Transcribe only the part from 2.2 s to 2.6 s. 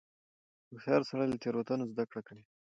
کوي.